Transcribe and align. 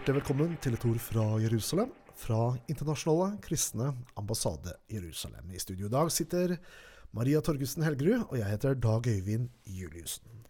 Hjertelig 0.00 0.22
velkommen 0.22 0.52
til 0.64 0.72
et 0.72 0.84
ord 0.88 1.00
fra 1.04 1.22
Jerusalem, 1.42 1.90
fra 2.16 2.54
Internasjonale 2.72 3.34
kristne 3.44 3.90
ambassade 4.16 4.72
Jerusalem. 4.88 5.50
I 5.52 5.58
studio 5.60 5.90
i 5.90 5.92
dag 5.92 6.08
sitter 6.08 6.54
Maria 7.12 7.42
Torgussen 7.44 7.84
Helgerud, 7.84 8.22
og 8.30 8.38
jeg 8.38 8.48
heter 8.48 8.78
Dag 8.80 9.04
Øyvind 9.12 9.50
Juliussen. 9.68 10.46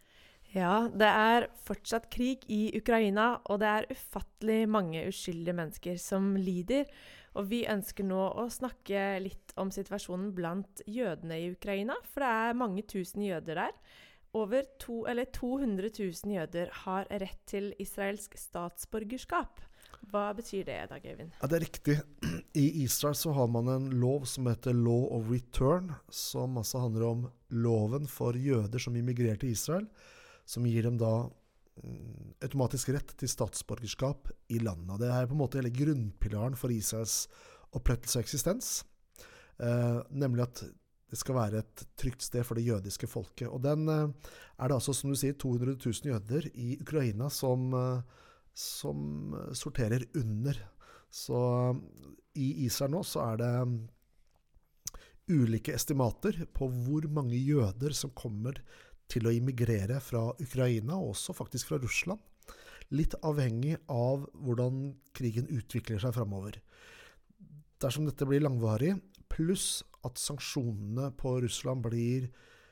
Ja, 0.55 0.87
det 0.95 1.09
er 1.09 1.49
fortsatt 1.67 2.07
krig 2.15 2.47
i 2.47 2.71
Ukraina, 2.79 3.41
og 3.51 3.59
det 3.65 3.73
er 3.73 3.89
ufattelig 3.91 4.69
mange 4.71 5.03
uskyldige 5.11 5.57
mennesker 5.59 5.99
som 5.99 6.37
lider. 6.39 6.87
Og 7.35 7.51
vi 7.51 7.65
ønsker 7.67 8.07
nå 8.07 8.23
å 8.31 8.47
snakke 8.55 9.19
litt 9.27 9.51
om 9.59 9.75
situasjonen 9.75 10.31
blant 10.31 10.85
jødene 10.87 11.43
i 11.43 11.51
Ukraina, 11.57 11.99
for 12.07 12.23
det 12.23 12.31
er 12.47 12.63
mange 12.63 12.87
tusen 12.87 13.27
jøder 13.27 13.65
der. 13.65 13.75
Over 14.33 14.63
to, 14.79 15.07
eller 15.11 15.25
200 15.25 15.91
000 15.99 16.35
jøder 16.37 16.71
har 16.85 17.09
rett 17.11 17.41
til 17.51 17.73
israelsk 17.83 18.37
statsborgerskap. 18.39 19.59
Hva 20.11 20.31
betyr 20.39 20.65
det, 20.69 20.79
Dag 20.93 21.05
Øyvind? 21.05 21.33
Ja, 21.41 21.47
Det 21.47 21.57
er 21.57 21.65
riktig. 21.65 21.97
I 22.55 22.85
Israel 22.85 23.15
så 23.19 23.33
har 23.35 23.51
man 23.51 23.69
en 23.69 23.91
lov 24.01 24.25
som 24.31 24.47
heter 24.47 24.73
Law 24.73 25.09
of 25.17 25.29
Return, 25.31 25.93
som 26.09 26.57
altså 26.59 26.85
handler 26.87 27.07
om 27.09 27.27
loven 27.51 28.07
for 28.09 28.39
jøder 28.39 28.79
som 28.79 28.97
immigrerer 28.97 29.37
til 29.37 29.51
Israel, 29.51 29.89
som 30.47 30.67
gir 30.67 30.87
dem 30.87 30.99
da 30.99 31.27
mm, 31.83 32.39
automatisk 32.47 32.95
rett 32.95 33.17
til 33.19 33.29
statsborgerskap 33.29 34.31
i 34.49 34.63
landet. 34.63 35.03
Det 35.03 35.11
er 35.11 35.27
på 35.27 35.37
en 35.37 35.43
måte 35.43 35.59
hele 35.61 35.75
grunnpilaren 35.75 36.57
for 36.59 36.71
Israels 36.71 37.25
opprettelse 37.75 38.19
og 38.19 38.25
eksistens. 38.25 38.71
Eh, 39.61 39.99
nemlig 40.11 40.47
at 40.47 40.63
det 41.11 41.19
skal 41.19 41.37
være 41.37 41.63
et 41.65 41.85
trygt 41.99 42.23
sted 42.23 42.45
for 42.47 42.59
det 42.59 42.69
jødiske 42.69 43.09
folket. 43.11 43.49
Og 43.51 43.63
den 43.65 43.89
eh, 43.91 44.33
er 44.59 44.71
det 44.71 44.77
altså, 44.79 44.95
som 44.95 45.11
du 45.11 45.19
sier, 45.19 45.35
200 45.35 45.77
000 45.79 46.13
jøder 46.13 46.51
i 46.55 46.77
Ukraina 46.81 47.31
som, 47.35 47.71
eh, 47.75 48.27
som 48.55 49.35
sorterer 49.57 50.07
under. 50.19 50.59
Så 51.11 51.41
i 52.39 52.53
Israel 52.67 52.95
nå 52.95 53.03
så 53.07 53.25
er 53.33 53.41
det 53.43 53.55
ulike 55.31 55.75
estimater 55.75 56.37
på 56.55 56.69
hvor 56.85 57.07
mange 57.13 57.39
jøder 57.39 57.95
som 57.95 58.15
kommer 58.15 58.59
til 59.11 59.27
å 59.27 59.35
immigrere 59.35 59.99
fra 60.03 60.29
Ukraina, 60.39 60.99
og 60.99 61.17
også 61.17 61.35
faktisk 61.35 61.71
fra 61.71 61.81
Russland. 61.83 62.23
Litt 62.95 63.15
avhengig 63.27 63.77
av 63.91 64.27
hvordan 64.35 64.93
krigen 65.15 65.51
utvikler 65.51 66.01
seg 66.03 66.15
framover. 66.15 66.59
Dersom 67.81 68.07
dette 68.07 68.27
blir 68.29 68.43
langvarig, 68.43 68.97
pluss 69.31 69.83
at 70.07 70.21
sanksjonene 70.21 71.11
på 71.21 71.37
Russland 71.45 71.85
blir 71.87 72.31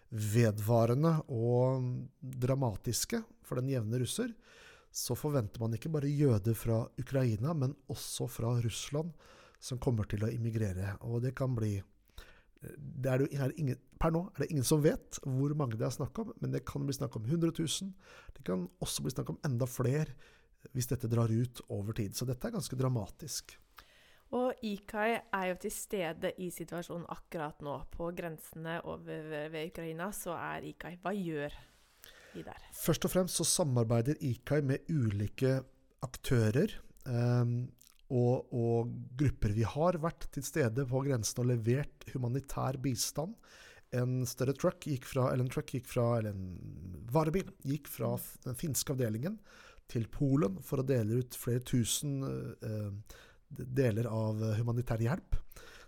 vedvarende 0.09 1.19
og 1.28 1.84
dramatiske 2.20 3.20
for 3.45 3.61
den 3.61 3.70
jevne 3.73 4.00
russer, 4.00 4.33
så 4.89 5.17
forventer 5.19 5.61
man 5.61 5.77
ikke 5.77 5.92
bare 5.92 6.09
jøder 6.09 6.56
fra 6.56 6.81
Ukraina, 6.98 7.53
men 7.53 7.77
også 7.92 8.27
fra 8.33 8.55
Russland 8.65 9.12
som 9.61 9.81
kommer 9.83 10.09
til 10.09 10.25
å 10.25 10.33
immigrere. 10.33 10.97
Og 11.05 11.20
det 11.25 11.34
kan 11.39 11.55
bli 11.56 11.77
det 12.59 13.11
er 13.11 13.22
det 13.22 13.59
ingen, 13.61 13.78
Per 14.03 14.11
nå 14.11 14.25
er 14.33 14.43
det 14.43 14.48
ingen 14.50 14.67
som 14.67 14.83
vet 14.83 15.20
hvor 15.22 15.53
mange 15.59 15.78
det 15.78 15.87
er 15.87 15.95
snakk 15.95 16.19
om, 16.22 16.33
men 16.43 16.50
det 16.55 16.65
kan 16.67 16.83
bli 16.87 16.97
snakk 16.97 17.15
om 17.19 17.27
100 17.27 17.53
000. 17.55 17.93
Det 18.34 18.45
kan 18.47 18.67
også 18.83 19.05
bli 19.05 19.15
snakk 19.15 19.31
om 19.31 19.39
enda 19.47 19.69
flere 19.70 20.17
hvis 20.75 20.91
dette 20.91 21.11
drar 21.11 21.31
ut 21.31 21.62
over 21.70 21.95
tid. 21.95 22.17
Så 22.19 22.27
dette 22.27 22.48
er 22.48 22.56
ganske 22.56 22.78
dramatisk. 22.78 23.55
Og 24.37 24.61
IKAI 24.61 25.15
er 25.33 25.47
jo 25.48 25.57
til 25.62 25.73
stede 25.73 26.34
i 26.45 26.51
situasjonen 26.53 27.07
akkurat 27.15 27.62
nå. 27.65 27.79
På 27.95 28.11
grensene 28.17 28.77
over 28.84 29.48
ved 29.48 29.71
Ukraina 29.71 30.11
så 30.12 30.34
er 30.37 30.67
IKAI. 30.69 30.98
Hva 31.01 31.15
gjør 31.17 31.57
de 32.34 32.45
der? 32.45 32.67
Først 32.77 33.09
og 33.09 33.15
fremst 33.15 33.41
så 33.41 33.47
samarbeider 33.49 34.21
IKAI 34.21 34.61
med 34.69 34.93
ulike 34.93 35.56
aktører. 36.05 36.77
Um, 37.09 37.71
og, 38.09 38.53
og, 38.56 38.93
grupper. 39.21 39.53
Vi 39.56 39.65
har 39.69 39.99
vært 40.00 40.28
til 40.33 40.44
stede 40.44 40.84
på 40.88 41.03
grensen 41.05 41.43
og 41.43 41.50
levert 41.50 42.06
humanitær 42.12 42.78
bistand. 42.81 43.34
En 43.97 44.22
større 44.28 44.55
truck 44.56 44.84
gikk 44.84 45.09
fra, 45.09 45.31
eller 45.33 45.47
en 45.47 45.53
truck 45.53 45.72
gikk 45.72 45.88
fra, 45.88 46.06
eller 46.19 46.37
en 46.37 47.05
varebil 47.12 47.49
gikk 47.69 47.88
fra 47.88 48.15
den 48.44 48.56
finske 48.61 48.93
avdelingen 48.93 49.38
til 49.88 50.05
Polen 50.12 50.59
for 50.65 50.83
å 50.83 50.88
dele 50.88 51.22
ut 51.22 51.37
flere 51.37 51.65
tusen 51.65 52.21
uh, 52.25 52.93
deler 53.48 54.09
av 54.10 54.41
humanitær 54.59 55.00
hjelp, 55.03 55.36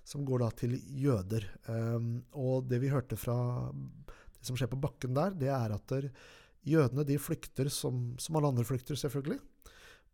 som 0.07 0.25
går 0.27 0.45
da 0.45 0.51
til 0.63 0.77
jøder. 1.01 1.47
Um, 1.69 2.13
og 2.33 2.69
det 2.71 2.81
vi 2.83 2.93
hørte 2.93 3.19
fra 3.21 3.37
det 3.71 4.47
som 4.49 4.57
skjer 4.57 4.71
på 4.73 4.81
bakken 4.81 5.15
der, 5.17 5.37
det 5.37 5.51
er 5.53 5.75
at 5.77 5.95
jødene 6.67 7.05
de 7.09 7.19
flykter 7.21 7.69
som, 7.73 8.15
som 8.21 8.39
alle 8.39 8.53
andre 8.55 8.65
flykter, 8.65 8.97
selvfølgelig. 8.99 9.39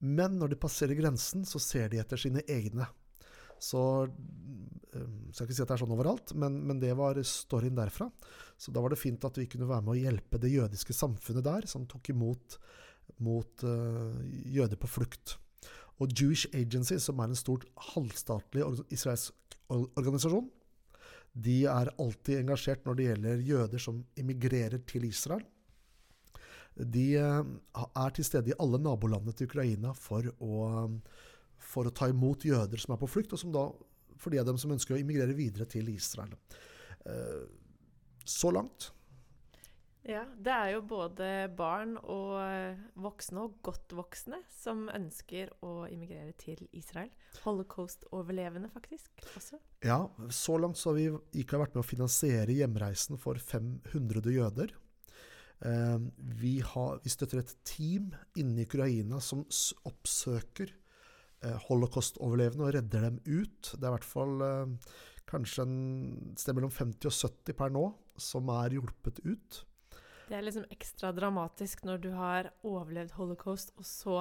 Men 0.06 0.36
når 0.40 0.52
de 0.52 0.60
passerer 0.60 0.98
grensen, 0.98 1.46
så 1.48 1.60
ser 1.62 1.92
de 1.92 2.00
etter 2.02 2.20
sine 2.20 2.42
egne. 2.50 2.88
Så 3.62 3.80
jeg 4.92 5.32
skal 5.32 5.46
ikke 5.46 5.56
si 5.56 5.62
at 5.64 5.70
det 5.70 5.76
er 5.76 5.82
sånn 5.82 5.94
overalt, 5.94 6.34
men, 6.36 6.58
men, 6.68 6.80
det 6.82 6.92
var 6.98 7.20
storyen 7.24 7.76
derfra. 7.76 8.08
Så 8.60 8.72
da 8.72 8.82
var 8.84 8.92
det 8.92 9.00
fint 9.00 9.24
at 9.24 9.38
vi 9.40 9.48
kunne 9.50 9.68
være 9.68 9.84
med 9.86 9.94
å 9.94 10.00
hjelpe 10.00 10.40
det 10.42 10.52
jødiske 10.52 10.96
samfunnet 10.96 11.46
der, 11.46 11.68
som 11.70 11.86
tok 11.88 12.12
imot 12.12 12.58
mot, 13.22 13.62
uh, 13.64 14.18
jøder 14.50 14.78
på 14.80 14.90
flukt. 14.90 15.36
Og 16.02 16.12
Jewish 16.12 16.48
Agency, 16.52 16.98
som 17.00 17.20
er 17.20 17.30
en 17.30 17.38
stort 17.38 17.64
halvstatlig 17.94 18.64
israelsk 18.92 19.56
organisasjon, 19.72 20.50
de 21.36 21.58
er 21.68 21.92
alltid 22.00 22.40
engasjert 22.40 22.86
når 22.86 22.96
det 22.96 23.06
gjelder 23.10 23.44
jøder 23.44 23.82
som 23.82 24.00
immigrerer 24.16 24.80
til 24.88 25.04
Israel. 25.08 25.44
De 26.76 27.06
eh, 27.16 27.50
er 27.84 28.16
til 28.16 28.24
stede 28.28 28.52
i 28.52 28.58
alle 28.60 28.80
nabolandene 28.80 29.32
til 29.36 29.48
Ukraina 29.48 29.92
for 29.96 30.28
å, 30.44 30.62
for 31.56 31.88
å 31.88 31.94
ta 31.96 32.08
imot 32.12 32.44
jøder 32.48 32.80
som 32.80 32.94
er 32.94 33.00
på 33.00 33.08
flukt, 33.08 33.32
og 33.32 33.40
som 33.40 33.52
da, 33.52 33.66
for 34.20 34.32
de 34.32 34.40
av 34.40 34.48
dem 34.48 34.60
som 34.60 34.72
ønsker 34.72 34.96
å 34.96 35.00
immigrere 35.00 35.36
videre 35.36 35.68
til 35.68 35.88
Israel. 35.92 36.32
Eh, 37.08 37.44
så 38.26 38.52
langt. 38.52 38.90
Ja, 40.06 40.22
det 40.38 40.52
er 40.54 40.68
jo 40.70 40.82
både 40.86 41.28
barn 41.58 41.96
og 41.98 42.36
voksne, 43.02 43.42
og 43.42 43.56
godt 43.66 43.90
voksne, 43.98 44.38
som 44.54 44.84
ønsker 44.94 45.50
å 45.66 45.88
immigrere 45.90 46.30
til 46.38 46.62
Israel. 46.78 47.10
Holocaust-overlevende, 47.42 48.70
faktisk. 48.70 49.10
også. 49.34 49.58
Ja, 49.82 50.04
så 50.30 50.60
langt 50.62 50.78
så 50.78 50.92
har 50.92 51.00
vi 51.00 51.42
ikke 51.42 51.58
vært 51.58 51.74
med 51.74 51.82
å 51.82 51.88
finansiere 51.88 52.54
hjemreisen 52.54 53.18
for 53.18 53.40
500 53.42 54.30
jøder. 54.30 54.76
Eh, 55.64 55.98
vi, 56.38 56.60
har, 56.60 57.02
vi, 57.02 57.10
støtter 57.10 57.42
et 57.42 57.54
team 57.66 58.10
inne 58.38 58.62
i 58.62 58.66
Ukraina 58.68 59.18
som 59.24 59.42
oppsøker 59.88 60.70
eh, 60.70 61.62
holocaust-overlevende 61.66 62.66
og 62.66 62.74
redder 62.76 63.08
dem 63.08 63.22
ut. 63.24 63.72
Det 63.72 63.82
er 63.82 63.90
i 63.90 63.96
hvert 63.96 64.10
fall 64.10 64.42
eh, 64.44 64.90
kanskje 65.26 65.66
en 65.66 65.78
sted 66.38 66.54
mellom 66.54 66.70
50 66.70 67.08
og 67.08 67.16
70 67.16 67.56
per 67.58 67.72
nå 67.74 67.88
som 68.20 68.52
er 68.54 68.76
hjulpet 68.76 69.24
ut. 69.26 69.64
Det 70.26 70.34
er 70.34 70.42
liksom 70.42 70.66
ekstra 70.74 71.12
dramatisk 71.14 71.84
når 71.86 72.02
du 72.02 72.10
har 72.16 72.50
overlevd 72.66 73.14
holocaust, 73.18 73.72
og 73.78 73.86
så 73.86 74.16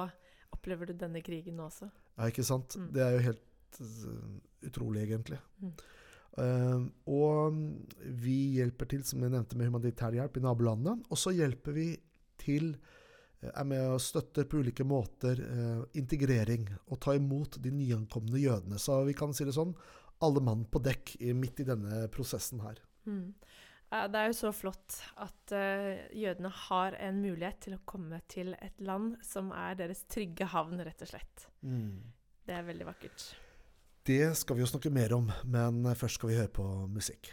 opplever 0.54 0.90
du 0.90 0.94
denne 0.98 1.22
krigen 1.24 1.58
også. 1.62 1.88
Ja, 2.16 2.28
ikke 2.30 2.46
sant. 2.46 2.76
Mm. 2.78 2.90
Det 2.94 3.02
er 3.02 3.16
jo 3.16 3.24
helt 3.26 3.80
uh, 3.82 4.36
utrolig, 4.68 5.02
egentlig. 5.06 5.40
Mm. 5.60 5.72
Uh, 6.36 6.84
og 7.10 7.58
vi 8.22 8.36
hjelper 8.58 8.90
til, 8.92 9.02
som 9.08 9.24
jeg 9.24 9.34
nevnte, 9.34 9.58
med 9.58 9.70
humanitær 9.70 10.16
hjelp 10.16 10.38
i 10.38 10.44
nabolandene. 10.46 11.02
Og 11.10 11.20
så 11.20 11.34
hjelper 11.36 11.76
vi 11.76 11.90
til, 12.40 12.72
uh, 13.42 13.50
er 13.50 13.68
med 13.68 13.84
og 13.96 14.00
støtter 14.04 14.48
på 14.48 14.62
ulike 14.62 14.86
måter 14.86 15.42
uh, 15.42 15.84
integrering. 15.98 16.68
Og 16.86 17.02
ta 17.02 17.16
imot 17.18 17.58
de 17.62 17.74
nyankomne 17.74 18.40
jødene. 18.40 18.80
Så 18.80 19.02
vi 19.08 19.16
kan 19.18 19.34
si 19.36 19.48
det 19.48 19.56
sånn 19.58 19.74
alle 20.24 20.40
mann 20.40 20.62
på 20.72 20.80
dekk 20.80 21.18
midt 21.36 21.60
i 21.60 21.68
denne 21.68 22.06
prosessen 22.12 22.62
her. 22.64 22.78
Mm. 23.04 23.34
Det 23.86 24.18
er 24.18 24.28
jo 24.32 24.34
så 24.34 24.50
flott 24.50 24.96
at 25.22 25.52
jødene 26.10 26.50
har 26.50 26.96
en 26.98 27.20
mulighet 27.22 27.60
til 27.68 27.76
å 27.76 27.82
komme 27.86 28.18
til 28.26 28.50
et 28.58 28.80
land 28.82 29.14
som 29.24 29.52
er 29.54 29.78
deres 29.78 30.02
trygge 30.10 30.48
havn, 30.50 30.82
rett 30.82 31.04
og 31.06 31.12
slett. 31.12 31.46
Mm. 31.62 32.02
Det 32.46 32.56
er 32.56 32.66
veldig 32.66 32.88
vakkert. 32.88 33.28
Det 34.06 34.34
skal 34.38 34.58
vi 34.58 34.62
jo 34.64 34.70
snakke 34.70 34.90
mer 34.90 35.14
om, 35.14 35.30
men 35.46 35.86
først 35.94 36.18
skal 36.18 36.32
vi 36.32 36.38
høre 36.40 36.50
på 36.58 36.66
musikk. 36.90 37.30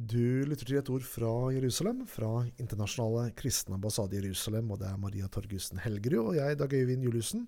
Du 0.00 0.46
lytter 0.48 0.64
til 0.64 0.78
et 0.78 0.88
ord 0.88 1.02
fra 1.04 1.30
Jerusalem, 1.52 2.04
fra 2.08 2.44
Internasjonale 2.62 3.34
kristne 3.36 3.74
ambassade 3.76 4.14
i 4.16 4.20
Jerusalem. 4.22 4.70
og 4.72 4.78
Det 4.80 4.86
er 4.88 5.00
Maria 5.00 5.26
Torgussen 5.28 5.80
Helgerud 5.82 6.30
og 6.30 6.36
jeg, 6.38 6.56
Dag 6.56 6.72
Øyvind 6.72 7.04
Juliussen, 7.04 7.42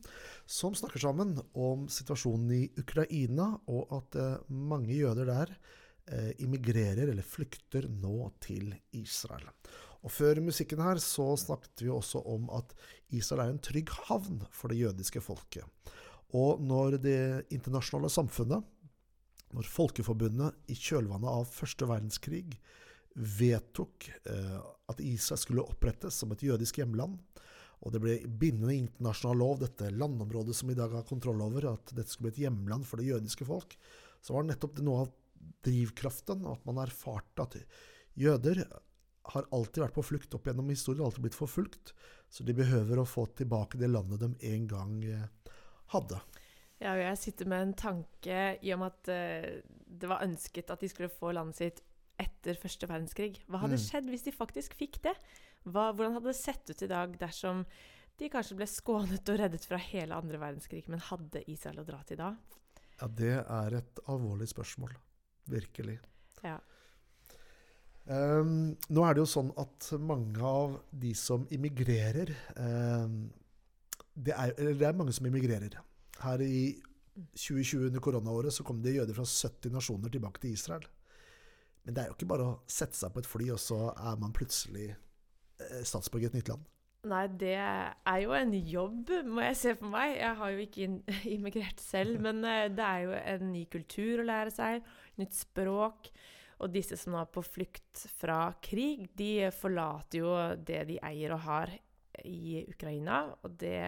som 0.44 0.74
snakker 0.76 1.00
sammen 1.00 1.38
om 1.54 1.86
situasjonen 1.88 2.50
i 2.52 2.66
Ukraina, 2.82 3.46
og 3.72 3.94
at 3.96 4.18
eh, 4.20 4.50
mange 4.50 4.92
jøder 4.92 5.30
der 5.30 5.54
eh, 6.10 6.34
immigrerer 6.44 7.08
eller 7.08 7.24
flykter 7.24 7.88
nå 7.88 8.28
til 8.42 8.74
Israel. 9.00 9.48
Og 10.02 10.12
Før 10.12 10.42
musikken 10.44 10.82
her 10.82 11.00
så 11.00 11.30
snakket 11.40 11.86
vi 11.86 11.88
også 11.94 12.20
om 12.20 12.50
at 12.52 12.74
Israel 13.16 13.46
er 13.46 13.54
en 13.54 13.64
trygg 13.64 13.94
havn 14.10 14.42
for 14.50 14.68
det 14.68 14.82
jødiske 14.82 15.24
folket. 15.24 15.64
Og 16.36 16.60
når 16.60 16.98
det 17.00 17.22
internasjonale 17.54 18.12
samfunnet 18.12 18.68
når 19.52 19.68
Folkeforbundet 19.68 20.72
i 20.72 20.76
kjølvannet 20.78 21.28
av 21.28 21.50
første 21.52 21.88
verdenskrig 21.88 22.46
vedtok 23.14 24.08
eh, 24.08 24.60
at 24.88 25.00
Israel 25.04 25.40
skulle 25.40 25.64
opprettes 25.66 26.16
som 26.22 26.32
et 26.32 26.44
jødisk 26.46 26.80
hjemland, 26.80 27.18
og 27.82 27.92
det 27.92 28.00
ble 28.02 28.14
bindende 28.26 28.76
internasjonal 28.78 29.40
lov, 29.42 29.58
dette 29.60 29.90
landområdet 29.90 30.54
som 30.56 30.70
i 30.70 30.76
dag 30.78 30.94
har 30.94 31.08
kontroll 31.08 31.42
over, 31.44 31.72
at 31.74 31.92
dette 31.96 32.14
skulle 32.14 32.30
bli 32.30 32.36
et 32.36 32.44
hjemland 32.46 32.86
for 32.88 33.02
det 33.02 33.10
jødiske 33.10 33.46
folk, 33.48 33.76
så 34.22 34.36
var 34.36 34.46
nettopp 34.46 34.78
det 34.78 34.86
noe 34.86 35.04
av 35.04 35.12
drivkraften, 35.66 36.46
at 36.46 36.64
man 36.68 36.80
erfarte 36.84 37.44
at 37.44 37.58
jøder 38.18 38.62
har 39.32 39.48
alltid 39.54 39.84
vært 39.84 39.96
på 39.96 40.04
flukt 40.06 40.34
opp 40.34 40.46
gjennom 40.48 40.70
historien, 40.72 41.04
alltid 41.06 41.26
blitt 41.26 41.38
forfulgt, 41.38 41.92
så 42.32 42.46
de 42.46 42.54
behøver 42.56 43.02
å 43.02 43.08
få 43.08 43.26
tilbake 43.38 43.78
det 43.78 43.90
landet 43.90 44.22
de 44.22 44.54
en 44.54 44.68
gang 44.70 44.94
eh, 45.06 45.52
hadde. 45.94 46.22
Ja, 46.82 46.96
og 46.96 47.02
jeg 47.04 47.18
sitter 47.20 47.46
med 47.50 47.68
en 47.68 47.74
tanke 47.78 48.38
i 48.58 48.72
om 48.74 48.82
at 48.86 49.10
uh, 49.12 49.48
det 49.86 50.10
var 50.10 50.24
ønsket 50.26 50.72
at 50.72 50.82
de 50.82 50.90
skulle 50.90 51.12
få 51.12 51.30
landet 51.36 51.60
sitt 51.60 51.82
etter 52.22 52.58
første 52.58 52.88
verdenskrig. 52.90 53.36
Hva 53.46 53.62
hadde 53.62 53.78
mm. 53.78 53.84
skjedd 53.84 54.10
hvis 54.10 54.26
de 54.26 54.34
faktisk 54.34 54.74
fikk 54.78 54.98
det? 55.06 55.14
Hva, 55.62 55.90
hvordan 55.92 56.16
hadde 56.18 56.32
det 56.32 56.38
sett 56.38 56.70
ut 56.70 56.82
i 56.82 56.90
dag 56.90 57.14
dersom 57.20 57.62
de 58.20 58.30
kanskje 58.30 58.58
ble 58.58 58.66
skånet 58.68 59.30
og 59.30 59.38
reddet 59.40 59.64
fra 59.66 59.78
hele 59.80 60.18
andre 60.18 60.40
verdenskrig, 60.42 60.84
men 60.90 61.02
hadde 61.06 61.44
Israel 61.50 61.82
å 61.82 61.86
dra 61.86 62.02
til 62.06 62.20
da? 62.20 62.32
Ja, 63.00 63.08
det 63.08 63.36
er 63.40 63.78
et 63.78 64.02
alvorlig 64.10 64.50
spørsmål. 64.50 64.92
Virkelig. 65.50 65.96
Ja. 66.44 66.58
Um, 68.06 68.74
nå 68.90 69.06
er 69.06 69.14
det 69.14 69.22
jo 69.22 69.30
sånn 69.30 69.52
at 69.58 69.92
mange 70.02 70.42
av 70.42 70.76
de 70.90 71.14
som 71.14 71.46
immigrerer 71.54 72.32
um, 72.58 73.30
det, 74.12 74.34
er, 74.34 74.54
det 74.58 74.86
er 74.86 74.98
mange 74.98 75.14
som 75.14 75.26
immigrerer. 75.30 75.78
Her 76.22 76.42
i 76.44 76.64
2020 77.34 77.88
under 77.90 78.02
koronaåret 78.02 78.54
så 78.54 78.64
kom 78.64 78.80
det 78.82 78.96
jøder 78.96 79.16
fra 79.16 79.26
70 79.28 79.74
nasjoner 79.74 80.12
tilbake 80.12 80.42
til 80.42 80.56
Israel. 80.56 80.84
Men 81.84 81.94
det 81.94 82.02
er 82.02 82.10
jo 82.10 82.16
ikke 82.16 82.30
bare 82.30 82.46
å 82.46 82.58
sette 82.70 82.96
seg 82.96 83.12
på 83.12 83.22
et 83.22 83.28
fly, 83.28 83.48
og 83.54 83.60
så 83.60 83.78
er 83.90 84.20
man 84.22 84.34
plutselig 84.36 84.92
eh, 84.92 85.82
statsborger 85.82 86.28
i 86.28 86.30
et 86.30 86.38
nytt 86.38 86.52
land. 86.52 86.68
Nei, 87.10 87.24
det 87.34 87.56
er 87.58 88.18
jo 88.22 88.34
en 88.36 88.52
jobb, 88.54 89.08
må 89.26 89.42
jeg 89.42 89.56
se 89.58 89.72
for 89.74 89.90
meg. 89.90 90.12
Jeg 90.20 90.38
har 90.38 90.52
jo 90.54 90.62
ikke 90.62 90.86
immigrert 91.34 91.82
selv. 91.82 92.20
Men 92.22 92.44
eh, 92.46 92.68
det 92.70 92.86
er 92.86 93.08
jo 93.08 93.16
en 93.18 93.48
ny 93.50 93.64
kultur 93.72 94.22
å 94.22 94.28
lære 94.28 94.54
seg, 94.54 94.86
nytt 95.18 95.34
språk. 95.34 96.12
Og 96.62 96.70
disse 96.70 96.94
som 97.00 97.16
er 97.18 97.26
på 97.34 97.42
flukt 97.42 98.04
fra 98.20 98.52
krig, 98.62 99.08
de 99.18 99.50
forlater 99.56 100.22
jo 100.22 100.36
det 100.62 100.84
de 100.92 101.00
eier 101.02 101.34
og 101.34 101.42
har 101.48 101.74
i 102.22 102.62
Ukraina. 102.70 103.24
Og 103.42 103.58
det 103.58 103.82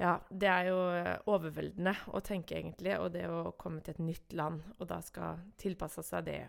ja, 0.00 0.14
det 0.32 0.48
er 0.48 0.68
jo 0.70 0.78
eh, 0.96 1.16
overveldende 1.28 1.92
å 2.16 2.22
tenke, 2.24 2.56
egentlig. 2.56 2.94
Og 2.96 3.10
det 3.12 3.26
å 3.28 3.52
komme 3.60 3.82
til 3.84 3.98
et 3.98 4.04
nytt 4.06 4.36
land, 4.36 4.62
og 4.78 4.88
da 4.88 5.00
skal 5.04 5.42
tilpasse 5.60 6.04
seg 6.06 6.24
det. 6.30 6.40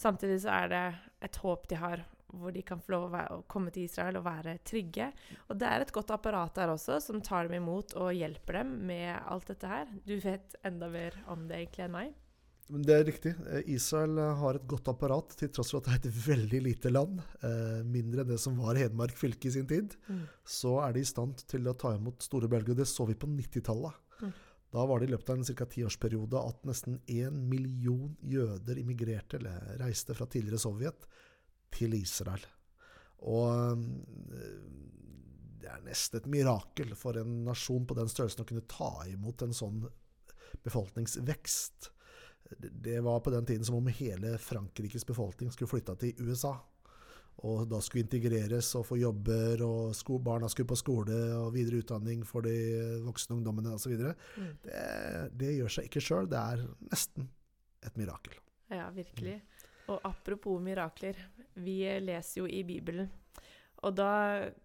Samtidig 0.00 0.40
så 0.46 0.54
er 0.56 0.72
det 0.72 0.84
et 1.28 1.38
håp 1.42 1.68
de 1.68 1.78
har, 1.82 2.04
hvor 2.34 2.54
de 2.54 2.64
kan 2.66 2.80
få 2.82 2.96
lov 2.96 3.14
å, 3.20 3.42
komme 3.50 3.74
til 3.74 3.84
Israel 3.90 4.18
og 4.18 4.24
være 4.26 4.56
trygge. 4.66 5.10
Og 5.52 5.60
det 5.60 5.68
er 5.68 5.84
et 5.84 5.92
godt 5.94 6.14
apparat 6.16 6.56
der 6.56 6.72
også, 6.72 6.96
som 7.04 7.20
tar 7.20 7.44
dem 7.50 7.60
imot 7.60 7.92
og 8.00 8.14
hjelper 8.16 8.62
dem 8.62 8.74
med 8.88 9.12
alt 9.20 9.52
dette 9.52 9.68
her. 9.68 9.92
Du 10.08 10.16
vet 10.24 10.56
enda 10.64 10.88
mer 10.88 11.20
om 11.30 11.44
det 11.50 11.60
egentlig 11.60 11.84
enn 11.84 11.98
meg. 11.98 12.20
Det 12.64 12.94
er 12.94 13.02
riktig. 13.04 13.34
Eh, 13.52 13.66
Israel 13.74 14.16
eh, 14.18 14.38
har 14.40 14.56
et 14.56 14.68
godt 14.68 14.88
apparat, 14.88 15.34
til 15.36 15.50
tross 15.52 15.74
for 15.74 15.82
at 15.82 15.88
det 15.88 16.08
er 16.08 16.14
et 16.14 16.22
veldig 16.26 16.60
lite 16.64 16.92
land. 16.92 17.20
Eh, 17.44 17.82
mindre 17.84 18.24
enn 18.24 18.30
det 18.30 18.40
som 18.40 18.56
var 18.56 18.78
Hedmark 18.80 19.16
fylke 19.18 19.50
i 19.50 19.52
sin 19.52 19.68
tid. 19.68 19.92
Mm. 20.08 20.22
Så 20.48 20.78
er 20.80 20.94
de 20.94 21.02
i 21.04 21.08
stand 21.08 21.44
til 21.50 21.68
å 21.68 21.76
ta 21.76 21.92
imot 21.96 22.24
store 22.24 22.48
bølger. 22.48 22.78
Det 22.78 22.88
så 22.88 23.04
vi 23.10 23.18
på 23.20 23.28
90-tallet. 23.28 24.00
Mm. 24.22 24.32
Da 24.74 24.86
var 24.88 25.00
det 25.00 25.10
i 25.10 25.12
løpet 25.12 25.30
av 25.30 25.42
en 25.42 25.58
ca. 25.60 25.68
tiårsperiode 25.74 26.40
at 26.40 26.64
nesten 26.66 26.96
én 27.04 27.36
million 27.52 28.16
jøder 28.24 28.80
immigrerte, 28.80 29.38
eller 29.38 29.76
reiste 29.84 30.16
fra 30.16 30.26
tidligere 30.26 30.62
Sovjet, 30.64 31.04
til 31.74 31.94
Israel. 31.98 32.42
Og 33.28 33.84
det 35.60 35.68
er 35.70 35.84
nesten 35.84 36.20
et 36.20 36.30
mirakel 36.32 36.96
for 36.98 37.20
en 37.20 37.42
nasjon 37.46 37.86
på 37.86 37.96
den 37.98 38.10
størrelsen 38.10 38.42
å 38.42 38.48
kunne 38.48 38.66
ta 38.70 38.90
imot 39.10 39.44
en 39.46 39.54
sånn 39.56 39.84
befolkningsvekst 40.64 41.93
det 42.58 43.00
var 43.04 43.20
på 43.20 43.32
den 43.34 43.46
tiden 43.46 43.64
som 43.64 43.78
om 43.78 43.90
hele 43.90 44.38
Frankrikes 44.38 45.06
befolkning 45.06 45.52
skulle 45.52 45.70
flytta 45.70 45.96
til 46.00 46.20
USA. 46.20 46.54
Og 47.44 47.64
da 47.68 47.80
skulle 47.82 48.04
integreres 48.04 48.68
og 48.78 48.86
få 48.86 48.98
jobber, 49.00 49.62
og 49.66 49.94
sko, 49.96 50.20
barna 50.22 50.48
skulle 50.48 50.70
på 50.70 50.78
skole 50.78 51.16
og 51.34 51.50
videre 51.56 51.82
utdanning 51.82 52.22
for 52.26 52.46
de 52.46 52.54
voksne 53.04 53.40
ungdommene 53.40 53.74
osv. 53.74 53.96
Mm. 53.98 54.52
Det, 54.62 54.84
det 55.42 55.56
gjør 55.56 55.74
seg 55.76 55.90
ikke 55.90 56.04
sjøl. 56.04 56.30
Det 56.30 56.38
er 56.38 56.62
nesten 56.92 57.28
et 57.84 57.98
mirakel. 58.00 58.38
Ja, 58.70 58.86
virkelig. 58.94 59.40
Og 59.92 60.00
apropos 60.06 60.62
mirakler. 60.62 61.18
Vi 61.60 61.82
leser 62.00 62.40
jo 62.40 62.48
i 62.48 62.62
Bibelen. 62.66 63.10
Og 63.84 63.92
da 63.98 64.12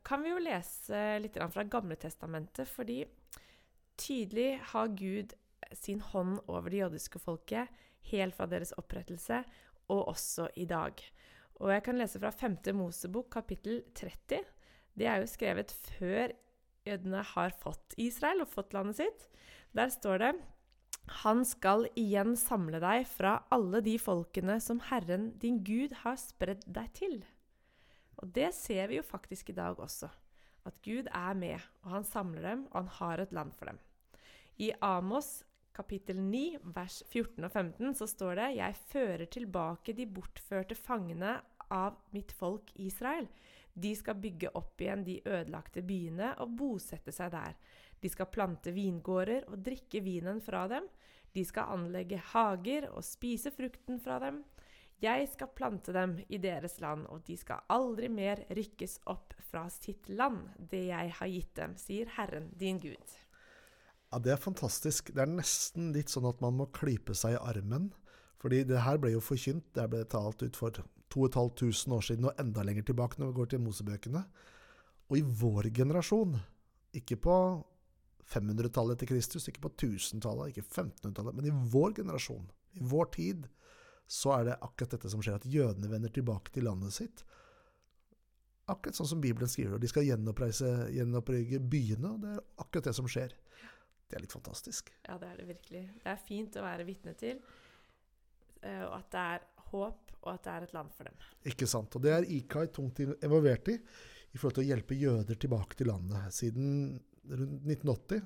kan 0.05 0.23
vi 0.23 0.31
jo 0.31 0.39
lese 0.39 1.17
litt 1.19 1.35
fra 1.51 1.65
Gamle 1.67 1.97
Testamentet, 1.99 2.69
fordi 2.69 3.01
tydelig 3.99 4.53
har 4.71 4.93
Gud 4.95 5.35
sin 5.77 6.01
hånd 6.01 6.39
over 6.47 6.69
det 6.69 6.83
jødiske 6.83 7.21
folket 7.21 7.71
helt 8.11 8.35
fra 8.37 8.47
deres 8.49 8.73
opprettelse 8.79 9.41
og 9.89 10.07
også 10.13 10.49
i 10.59 10.67
dag. 10.69 10.93
Og 11.59 11.73
jeg 11.73 11.83
kan 11.85 11.99
lese 11.99 12.21
fra 12.21 12.31
5. 12.31 12.61
Mosebok 12.77 13.31
kapittel 13.33 13.81
30. 13.97 14.45
Det 14.95 15.07
er 15.07 15.19
jo 15.21 15.31
skrevet 15.31 15.73
før 15.97 16.31
jødene 16.87 17.23
har 17.33 17.55
fått 17.59 17.97
Israel 17.99 18.45
og 18.45 18.51
fått 18.53 18.73
landet 18.73 19.01
sitt. 19.01 19.27
Der 19.75 19.91
står 19.93 20.23
det 20.23 20.33
han 21.23 21.41
skal 21.47 21.87
igjen 21.97 22.35
samle 22.37 22.79
deg 22.81 23.07
fra 23.09 23.39
alle 23.53 23.81
de 23.85 23.95
folkene 24.01 24.59
som 24.61 24.81
Herren 24.91 25.31
din 25.41 25.63
Gud 25.65 25.95
har 26.03 26.19
spredd 26.21 26.61
deg 26.69 26.91
til. 26.97 27.15
Og 28.21 28.29
det 28.35 28.51
ser 28.53 28.91
vi 28.91 28.99
jo 28.99 29.05
faktisk 29.05 29.49
i 29.49 29.57
dag 29.57 29.79
også. 29.79 30.09
At 30.67 30.77
Gud 30.85 31.07
er 31.07 31.33
med, 31.39 31.57
og 31.81 31.95
han 31.97 32.05
samler 32.05 32.45
dem, 32.45 32.65
og 32.69 32.83
han 32.83 32.91
har 32.99 33.23
et 33.23 33.33
land 33.33 33.55
for 33.57 33.71
dem. 33.71 33.79
I 34.59 34.73
Amos 34.85 35.39
kapittel 35.75 36.19
9, 36.21 36.59
vers 36.75 37.01
14 37.09 37.45
og 37.45 37.51
15, 37.51 37.93
så 37.99 38.07
står 38.09 38.39
det 38.39 38.49
Jeg 38.57 38.77
fører 38.91 39.25
tilbake 39.31 39.95
de 39.97 40.07
bortførte 40.09 40.77
fangene 40.77 41.37
av 41.69 41.97
mitt 42.15 42.33
folk 42.35 42.71
Israel. 42.75 43.27
De 43.73 43.93
skal 43.95 44.17
bygge 44.19 44.51
opp 44.57 44.81
igjen 44.81 45.05
de 45.07 45.19
ødelagte 45.23 45.83
byene 45.85 46.33
og 46.43 46.55
bosette 46.59 47.13
seg 47.15 47.31
der. 47.35 47.55
De 47.99 48.09
skal 48.11 48.31
plante 48.31 48.73
vingårder 48.75 49.47
og 49.51 49.61
drikke 49.63 50.01
vinen 50.03 50.41
fra 50.43 50.65
dem. 50.71 50.87
De 51.35 51.43
skal 51.45 51.71
anlegge 51.75 52.19
hager 52.31 52.89
og 52.89 53.05
spise 53.05 53.53
frukten 53.53 53.99
fra 54.01 54.17
dem. 54.23 54.41
Jeg 54.99 55.29
skal 55.31 55.53
plante 55.55 55.93
dem 55.95 56.17
i 56.27 56.37
deres 56.43 56.81
land, 56.83 57.05
og 57.07 57.23
de 57.27 57.37
skal 57.39 57.63
aldri 57.71 58.09
mer 58.11 58.41
rykkes 58.51 58.97
opp 59.07 59.31
fra 59.47 59.63
sitt 59.71 60.09
land, 60.11 60.49
det 60.59 60.89
jeg 60.89 61.13
har 61.21 61.31
gitt 61.31 61.53
dem, 61.55 61.77
sier 61.79 62.11
Herren 62.17 62.49
din 62.59 62.81
Gud. 62.83 63.15
Ja, 64.11 64.19
Det 64.19 64.31
er 64.33 64.41
fantastisk. 64.41 65.13
Det 65.13 65.21
er 65.21 65.29
nesten 65.29 65.91
litt 65.93 66.09
sånn 66.09 66.27
at 66.29 66.41
man 66.41 66.57
må 66.57 66.69
klype 66.73 67.13
seg 67.13 67.35
i 67.35 67.41
armen. 67.41 67.91
Fordi 68.41 68.63
det 68.65 68.81
her 68.85 68.97
ble 68.97 69.13
jo 69.13 69.21
forkynt. 69.21 69.67
Det 69.75 69.85
ble 69.91 70.03
talt 70.09 70.41
ut 70.41 70.55
for 70.57 70.73
2500 71.13 71.95
år 71.95 72.05
siden 72.05 72.29
og 72.29 72.39
enda 72.41 72.63
lenger 72.63 72.87
tilbake 72.89 73.19
når 73.19 73.31
vi 73.31 73.39
går 73.39 73.51
til 73.53 73.61
Mosebøkene. 73.65 74.23
Og 75.09 75.17
i 75.17 75.25
vår 75.25 75.69
generasjon, 75.73 76.37
ikke 76.97 77.17
på 77.21 77.35
500-tallet 78.29 78.97
etter 78.97 79.09
Kristus, 79.09 79.47
ikke 79.49 79.65
på 79.65 79.71
1000-tallet, 79.73 80.53
ikke 80.53 80.67
1500-tallet, 80.67 81.37
men 81.37 81.49
i 81.49 81.53
vår 81.73 81.95
generasjon, 81.97 82.45
i 82.77 82.85
vår 82.85 83.09
tid, 83.15 83.47
så 84.09 84.35
er 84.37 84.45
det 84.47 84.59
akkurat 84.65 84.93
dette 84.95 85.09
som 85.09 85.21
skjer, 85.25 85.39
at 85.39 85.49
jødene 85.49 85.89
vender 85.89 86.13
tilbake 86.13 86.53
til 86.53 86.65
landet 86.69 86.93
sitt. 86.93 87.23
Akkurat 88.69 88.97
sånn 88.97 89.09
som 89.09 89.21
Bibelen 89.21 89.49
skriver. 89.49 89.77
og 89.77 89.81
De 89.81 89.89
skal 89.89 90.05
gjenopprygge 90.05 91.61
byene, 91.61 92.13
og 92.13 92.21
det 92.21 92.35
er 92.35 92.43
akkurat 92.61 92.89
det 92.89 92.95
som 92.97 93.09
skjer. 93.09 93.33
Det 94.09 94.17
er 94.17 94.25
litt 94.25 94.33
fantastisk. 94.33 94.91
Ja, 95.05 95.17
det 95.21 95.29
er 95.29 95.41
det 95.41 95.47
virkelig. 95.51 95.81
Det 96.01 96.09
er 96.09 96.21
fint 96.25 96.55
å 96.57 96.65
være 96.65 96.85
vitne 96.87 97.13
til, 97.19 97.41
eh, 98.63 98.85
og 98.87 98.95
at 98.97 99.11
det 99.13 99.25
er 99.35 99.43
håp, 99.69 100.15
og 100.19 100.31
at 100.33 100.45
det 100.47 100.53
er 100.53 100.65
et 100.65 100.73
land 100.75 100.95
for 100.95 101.09
dem. 101.09 101.19
Ikke 101.51 101.67
sant. 101.69 101.95
Og 101.95 102.03
det 102.03 102.15
er 102.15 102.29
IKAI 102.39 102.71
tungt 102.73 103.03
involvert 103.05 103.69
i, 103.71 103.77
i 103.77 104.37
forhold 104.39 104.57
til 104.57 104.65
å 104.65 104.69
hjelpe 104.71 104.97
jøder 104.97 105.39
tilbake 105.39 105.77
til 105.77 105.91
landet. 105.91 106.33
Siden 106.35 106.97
rundt 107.29 107.69
1980 107.69 108.25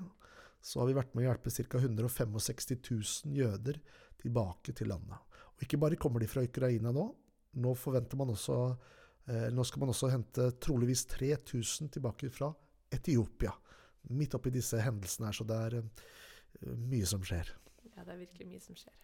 så 0.64 0.80
har 0.80 0.88
vi 0.88 0.96
vært 0.96 1.12
med 1.12 1.26
å 1.26 1.28
hjelpe 1.28 1.52
ca. 1.52 1.78
165 1.84 2.80
000 3.28 3.36
jøder 3.36 3.78
tilbake 4.22 4.72
til 4.72 4.88
landet. 4.88 5.20
Og 5.54 5.66
ikke 5.66 5.80
bare 5.82 6.00
kommer 6.00 6.24
de 6.24 6.30
fra 6.30 6.44
Ukraina 6.44 6.94
nå, 6.94 7.10
Nå 7.54 7.70
forventer 7.78 8.18
man 8.18 8.32
også 8.32 8.54
eh, 9.30 9.44
Nå 9.54 9.62
skal 9.62 9.84
man 9.84 9.92
også 9.92 10.08
hente 10.10 10.48
troligvis 10.58 11.04
3000 11.12 11.92
tilbake 11.94 12.26
fra 12.34 12.48
Etiopia. 12.90 13.52
Midt 14.10 14.36
oppi 14.36 14.52
disse 14.54 14.80
hendelsene 14.82 15.30
her, 15.30 15.36
så 15.36 15.46
det 15.48 15.60
er 15.68 15.78
eh, 15.80 16.74
mye 16.90 17.08
som 17.08 17.24
skjer. 17.24 17.50
Ja, 17.94 18.02
det 18.02 18.12
er 18.14 18.22
virkelig 18.24 18.48
mye 18.50 18.62
som 18.62 18.76
skjer. 18.78 18.94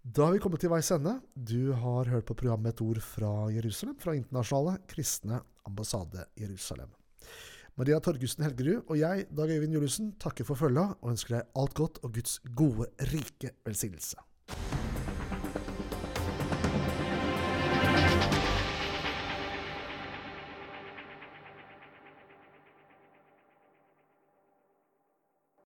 Da 0.00 0.24
har 0.26 0.32
vi 0.32 0.40
kommet 0.40 0.62
til 0.64 0.72
veis 0.72 0.88
ende. 0.94 1.18
Du 1.34 1.72
har 1.76 2.08
hørt 2.08 2.24
på 2.28 2.36
programmet 2.36 2.72
Et 2.72 2.80
ord 2.80 3.02
fra 3.04 3.32
Jerusalem 3.52 3.98
fra 4.00 4.16
Internasjonale 4.16 4.78
kristne 4.88 5.42
ambassade 5.68 6.24
Jerusalem. 6.40 6.88
Maria 7.76 8.00
Torgussen 8.00 8.44
Helgerud 8.44 8.88
og 8.88 8.98
jeg, 8.98 9.28
Dag 9.36 9.52
Øyvind 9.52 9.76
Juliussen, 9.76 10.12
takker 10.20 10.44
for 10.48 10.58
følget 10.58 10.96
og 11.00 11.14
ønsker 11.14 11.36
deg 11.38 11.54
alt 11.62 11.76
godt 11.76 12.02
og 12.02 12.16
Guds 12.16 12.40
gode, 12.56 12.88
rike 13.12 13.54
velsignelse. 13.64 14.16